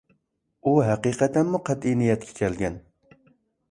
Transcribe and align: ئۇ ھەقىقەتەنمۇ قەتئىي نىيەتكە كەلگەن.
ئۇ 0.63 0.73
ھەقىقەتەنمۇ 0.87 1.63
قەتئىي 1.69 1.99
نىيەتكە 2.03 2.39
كەلگەن. 2.43 2.85